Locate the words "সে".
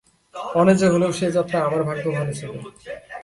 1.19-1.27